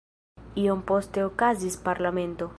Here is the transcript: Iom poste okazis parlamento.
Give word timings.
Iom 0.61 0.81
poste 0.93 1.27
okazis 1.29 1.77
parlamento. 1.89 2.49